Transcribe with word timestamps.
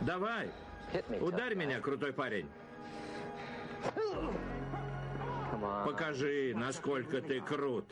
Давай, 0.00 0.50
ударь 1.20 1.54
меня, 1.54 1.80
крутой 1.80 2.12
парень. 2.12 2.48
Покажи, 5.84 6.52
насколько 6.54 7.20
ты 7.20 7.40
крут. 7.40 7.86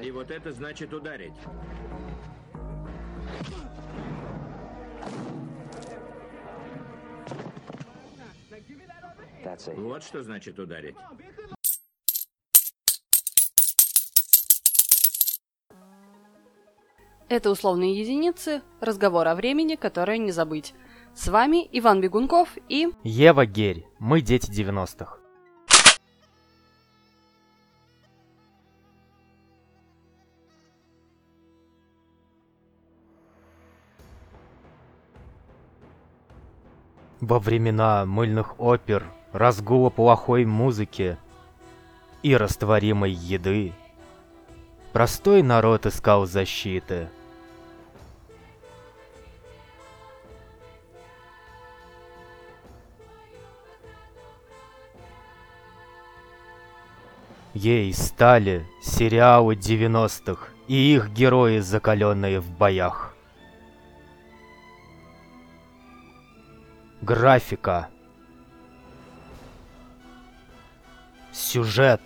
И 0.00 0.10
вот 0.10 0.30
это 0.30 0.52
значит 0.52 0.92
ударить. 0.92 1.34
Вот 9.76 10.02
что 10.02 10.22
значит 10.22 10.58
ударить. 10.58 10.96
Это 17.28 17.50
условные 17.50 17.98
единицы, 17.98 18.62
разговор 18.80 19.26
о 19.26 19.34
времени, 19.34 19.74
которое 19.74 20.16
не 20.16 20.30
забыть. 20.30 20.74
С 21.12 21.26
вами 21.26 21.68
Иван 21.72 22.00
Бегунков 22.00 22.56
и... 22.68 22.88
Ева 23.02 23.46
Герь. 23.46 23.84
Мы 23.98 24.20
дети 24.20 24.48
90-х. 24.48 25.18
Во 37.20 37.40
времена 37.40 38.06
мыльных 38.06 38.60
опер, 38.60 39.04
разгула 39.32 39.90
плохой 39.90 40.44
музыки 40.44 41.16
и 42.22 42.36
растворимой 42.36 43.10
еды, 43.10 43.72
простой 44.92 45.42
народ 45.42 45.86
искал 45.86 46.26
защиты. 46.26 47.08
Ей 57.56 57.90
стали 57.94 58.68
сериалы 58.82 59.54
90-х 59.54 60.48
и 60.68 60.74
их 60.94 61.08
герои, 61.08 61.60
закаленные 61.60 62.38
в 62.38 62.50
боях. 62.50 63.16
Графика. 67.00 67.88
Сюжет. 71.32 72.02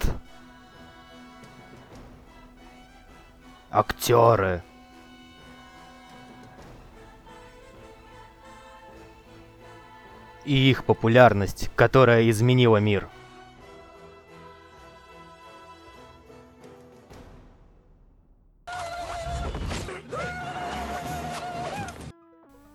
Актеры. 3.73 4.63
И 10.45 10.71
их 10.71 10.85
популярность, 10.85 11.73
которая 11.75 12.31
изменила 12.31 12.77
мир. 12.77 13.11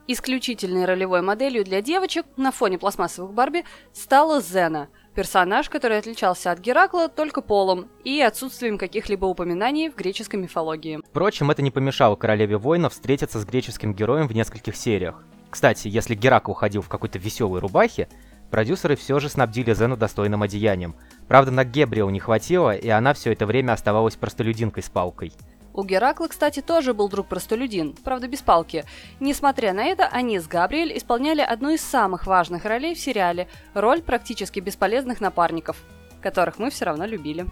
Исключительной 0.07 0.85
ролевой 0.85 1.23
моделью 1.23 1.63
для 1.63 1.81
девочек 1.81 2.27
на 2.37 2.51
фоне 2.51 2.77
пластмассовых 2.77 3.33
Барби 3.33 3.63
стала 3.91 4.39
Зена, 4.39 4.89
персонаж, 5.15 5.67
который 5.67 5.97
отличался 5.97 6.51
от 6.51 6.59
Геракла 6.59 7.09
только 7.09 7.41
полом 7.41 7.87
и 8.03 8.21
отсутствием 8.21 8.77
каких-либо 8.77 9.25
упоминаний 9.25 9.89
в 9.89 9.95
греческой 9.95 10.39
мифологии. 10.39 11.01
Впрочем, 11.09 11.49
это 11.49 11.63
не 11.63 11.71
помешало 11.71 12.15
королеве 12.15 12.57
воинов 12.57 12.93
встретиться 12.93 13.39
с 13.39 13.45
греческим 13.45 13.95
героем 13.95 14.27
в 14.27 14.33
нескольких 14.35 14.75
сериях. 14.75 15.23
Кстати, 15.49 15.87
если 15.87 16.13
Геракл 16.13 16.53
ходил 16.53 16.83
в 16.83 16.89
какой-то 16.89 17.17
веселой 17.17 17.59
рубахе, 17.59 18.07
продюсеры 18.51 18.95
все 18.95 19.19
же 19.19 19.27
снабдили 19.27 19.73
Зену 19.73 19.97
достойным 19.97 20.43
одеянием. 20.43 20.95
Правда, 21.27 21.49
на 21.49 21.63
Гебриэл 21.63 22.11
не 22.11 22.19
хватило, 22.19 22.75
и 22.75 22.89
она 22.89 23.15
все 23.15 23.31
это 23.31 23.47
время 23.47 23.71
оставалась 23.71 24.17
простолюдинкой 24.17 24.83
с 24.83 24.89
палкой. 24.89 25.33
У 25.75 25.83
Геракла, 25.83 26.27
кстати, 26.27 26.61
тоже 26.61 26.93
был 26.93 27.09
друг-простолюдин, 27.09 27.95
правда 28.01 28.29
без 28.29 28.41
палки. 28.41 28.85
Несмотря 29.19 29.73
на 29.73 29.83
это, 29.83 30.07
они 30.07 30.39
с 30.39 30.47
Габриэль 30.47 30.97
исполняли 30.97 31.41
одну 31.41 31.71
из 31.71 31.81
самых 31.81 32.27
важных 32.27 32.63
ролей 32.63 32.95
в 32.95 32.99
сериале– 32.99 33.49
роль 33.73 34.01
практически 34.01 34.61
бесполезных 34.61 35.19
напарников, 35.19 35.75
которых 36.21 36.59
мы 36.59 36.69
все 36.69 36.85
равно 36.85 37.05
любили. 37.05 37.45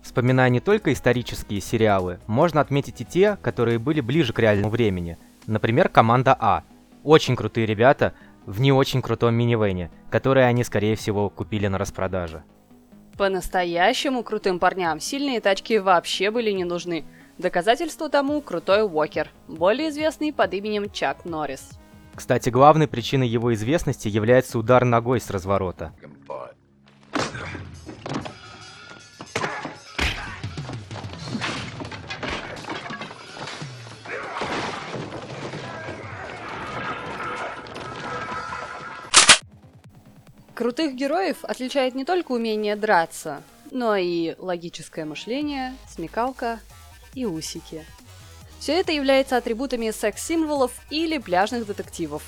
Вспоминая 0.00 0.48
не 0.48 0.60
только 0.60 0.94
исторические 0.94 1.60
сериалы, 1.60 2.20
можно 2.26 2.62
отметить 2.62 3.02
и 3.02 3.04
те, 3.04 3.36
которые 3.42 3.78
были 3.78 4.00
ближе 4.00 4.32
к 4.32 4.38
реальному 4.38 4.70
времени. 4.70 5.18
Например, 5.46 5.90
«Команда 5.90 6.34
А». 6.40 6.64
Очень 7.04 7.36
крутые 7.36 7.66
ребята 7.66 8.14
в 8.46 8.62
не 8.62 8.72
очень 8.72 9.02
крутом 9.02 9.34
минивене, 9.34 9.90
которые 10.08 10.46
они, 10.46 10.64
скорее 10.64 10.96
всего, 10.96 11.28
купили 11.28 11.66
на 11.66 11.76
распродаже. 11.76 12.44
По-настоящему 13.16 14.22
крутым 14.22 14.58
парням 14.58 15.00
сильные 15.00 15.40
тачки 15.40 15.78
вообще 15.78 16.30
были 16.30 16.50
не 16.50 16.64
нужны. 16.64 17.04
Доказательство 17.38 18.10
тому 18.10 18.42
крутой 18.42 18.82
Уокер, 18.82 19.30
более 19.48 19.88
известный 19.88 20.32
под 20.34 20.52
именем 20.52 20.90
Чак 20.90 21.24
Норрис. 21.24 21.70
Кстати, 22.14 22.50
главной 22.50 22.88
причиной 22.88 23.28
его 23.28 23.54
известности 23.54 24.08
является 24.08 24.58
удар 24.58 24.84
ногой 24.84 25.20
с 25.20 25.30
разворота. 25.30 25.92
Крутых 40.56 40.94
героев 40.94 41.36
отличает 41.42 41.94
не 41.94 42.06
только 42.06 42.32
умение 42.32 42.76
драться, 42.76 43.42
но 43.70 43.94
и 43.94 44.34
логическое 44.38 45.04
мышление, 45.04 45.76
смекалка 45.86 46.60
и 47.12 47.26
усики. 47.26 47.84
Все 48.58 48.80
это 48.80 48.90
является 48.90 49.36
атрибутами 49.36 49.90
секс-символов 49.90 50.72
или 50.88 51.18
пляжных 51.18 51.66
детективов. 51.66 52.22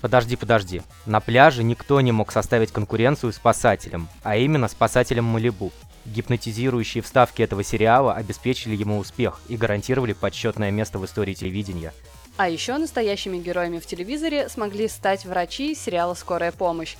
Подожди, 0.00 0.36
подожди. 0.36 0.80
На 1.04 1.20
пляже 1.20 1.62
никто 1.62 2.00
не 2.00 2.10
мог 2.10 2.32
составить 2.32 2.72
конкуренцию 2.72 3.34
спасателям, 3.34 4.08
а 4.22 4.38
именно 4.38 4.68
спасателям 4.68 5.26
Малибу. 5.26 5.70
Гипнотизирующие 6.06 7.02
вставки 7.02 7.42
этого 7.42 7.62
сериала 7.62 8.14
обеспечили 8.14 8.76
ему 8.76 8.96
успех 8.96 9.42
и 9.46 9.58
гарантировали 9.58 10.14
почетное 10.14 10.70
место 10.70 10.98
в 10.98 11.04
истории 11.04 11.34
телевидения. 11.34 11.92
А 12.38 12.48
еще 12.48 12.78
настоящими 12.78 13.36
героями 13.36 13.78
в 13.78 13.84
телевизоре 13.84 14.48
смогли 14.48 14.88
стать 14.88 15.26
врачи 15.26 15.74
сериала 15.74 16.14
«Скорая 16.14 16.52
помощь», 16.52 16.96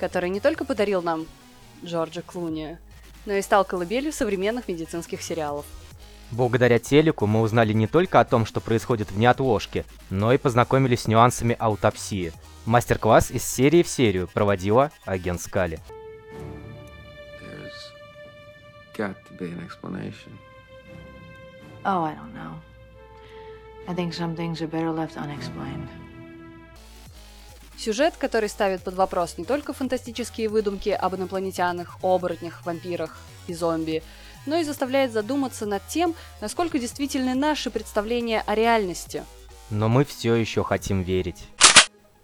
который 0.00 0.30
не 0.30 0.40
только 0.40 0.64
подарил 0.64 1.02
нам 1.02 1.26
Джорджа 1.84 2.22
Клуни, 2.22 2.78
но 3.26 3.34
и 3.34 3.42
стал 3.42 3.66
колыбелью 3.66 4.12
современных 4.12 4.66
медицинских 4.66 5.20
сериалов. 5.20 5.66
Благодаря 6.30 6.78
телеку 6.78 7.26
мы 7.26 7.42
узнали 7.42 7.74
не 7.74 7.86
только 7.86 8.18
о 8.18 8.24
том, 8.24 8.46
что 8.46 8.60
происходит 8.60 9.10
в 9.10 9.18
неотложке, 9.18 9.84
но 10.08 10.32
и 10.32 10.38
познакомились 10.38 11.02
с 11.02 11.08
нюансами 11.08 11.54
аутопсии. 11.58 12.32
Мастер-класс 12.64 13.30
из 13.30 13.44
серии 13.44 13.82
в 13.82 13.88
серию 13.88 14.26
проводила 14.32 14.90
агент 15.04 15.40
Скали. 15.40 15.78
Oh, 21.82 22.04
I 22.04 22.14
don't 22.14 22.34
know. 22.34 22.54
I 23.88 23.94
think 23.94 24.12
some 24.12 24.36
things 24.36 24.60
are 24.60 24.66
better 24.66 24.92
left 24.92 25.16
unexplained. 25.16 25.88
Сюжет, 27.80 28.12
который 28.18 28.50
ставит 28.50 28.82
под 28.82 28.92
вопрос 28.92 29.38
не 29.38 29.44
только 29.46 29.72
фантастические 29.72 30.50
выдумки 30.50 30.90
об 30.90 31.16
инопланетянах, 31.16 31.96
оборотнях, 32.02 32.66
вампирах 32.66 33.16
и 33.46 33.54
зомби, 33.54 34.02
но 34.44 34.56
и 34.56 34.64
заставляет 34.64 35.12
задуматься 35.12 35.64
над 35.64 35.86
тем, 35.88 36.14
насколько 36.42 36.78
действительны 36.78 37.34
наши 37.34 37.70
представления 37.70 38.42
о 38.46 38.54
реальности. 38.54 39.24
Но 39.70 39.88
мы 39.88 40.04
все 40.04 40.34
еще 40.34 40.62
хотим 40.62 41.00
верить. 41.00 41.46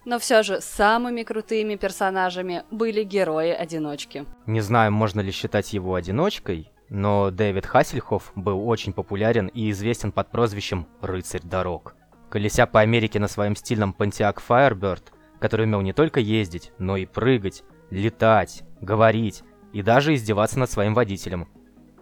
Но 0.04 0.18
все 0.18 0.42
же 0.42 0.60
самыми 0.60 1.22
крутыми 1.22 1.76
персонажами 1.76 2.64
были 2.70 3.02
герои-одиночки. 3.02 4.26
Не 4.44 4.60
знаю, 4.60 4.92
можно 4.92 5.22
ли 5.22 5.32
считать 5.32 5.72
его 5.72 5.94
одиночкой, 5.94 6.70
но 6.90 7.30
Дэвид 7.30 7.64
Хассельхоф 7.64 8.30
был 8.34 8.68
очень 8.68 8.92
популярен 8.92 9.46
и 9.46 9.70
известен 9.70 10.12
под 10.12 10.30
прозвищем 10.30 10.86
«Рыцарь 11.00 11.40
дорог». 11.42 11.94
Колеся 12.28 12.66
по 12.66 12.80
Америке 12.80 13.20
на 13.20 13.28
своем 13.28 13.56
стильном 13.56 13.94
Pontiac 13.98 14.38
Firebird, 14.46 15.15
который 15.46 15.66
умел 15.66 15.80
не 15.80 15.92
только 15.92 16.18
ездить, 16.18 16.72
но 16.78 16.96
и 16.96 17.06
прыгать, 17.06 17.62
летать, 17.90 18.64
говорить 18.80 19.44
и 19.72 19.80
даже 19.80 20.12
издеваться 20.12 20.58
над 20.58 20.68
своим 20.68 20.92
водителем. 20.92 21.46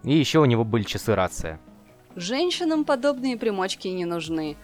И 0.02 0.17
еще 0.17 0.38
у 0.38 0.46
него 0.46 0.64
были 0.64 0.82
часы 0.82 1.14
рация. 1.14 1.61
Женщинам 2.17 2.87
подобные 2.87 3.37
примочки 3.37 3.88
не 3.88 4.06
нужны. 4.06 4.56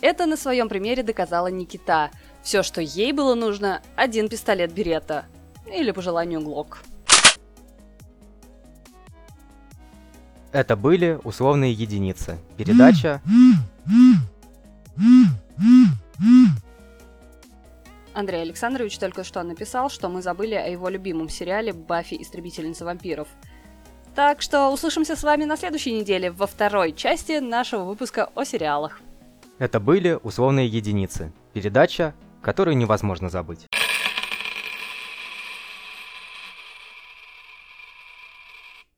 Это 0.00 0.24
на 0.24 0.38
своем 0.38 0.70
примере 0.70 1.02
доказала 1.02 1.48
Никита. 1.48 2.10
Все, 2.42 2.62
что 2.62 2.80
ей 2.80 3.12
было 3.12 3.34
нужно, 3.34 3.82
один 3.96 4.30
пистолет 4.30 4.72
Берета. 4.72 5.26
Или 5.70 5.90
по 5.90 6.00
желанию 6.00 6.40
Глок. 6.40 6.78
Это 10.52 10.74
были 10.74 11.18
условные 11.22 11.74
единицы. 11.74 12.38
Передача 12.56 13.20
Андрей 18.22 18.42
Александрович 18.42 18.98
только 18.98 19.24
что 19.24 19.42
написал, 19.42 19.90
что 19.90 20.08
мы 20.08 20.22
забыли 20.22 20.54
о 20.54 20.68
его 20.68 20.88
любимом 20.88 21.28
сериале 21.28 21.72
«Баффи. 21.72 22.22
Истребительница 22.22 22.84
вампиров». 22.84 23.26
Так 24.14 24.42
что 24.42 24.70
услышимся 24.70 25.16
с 25.16 25.24
вами 25.24 25.42
на 25.42 25.56
следующей 25.56 25.92
неделе 25.92 26.30
во 26.30 26.46
второй 26.46 26.92
части 26.92 27.40
нашего 27.40 27.82
выпуска 27.82 28.28
о 28.36 28.44
сериалах. 28.44 29.00
Это 29.58 29.80
были 29.80 30.20
условные 30.22 30.68
единицы. 30.68 31.32
Передача, 31.52 32.14
которую 32.42 32.76
невозможно 32.76 33.28
забыть. 33.28 33.66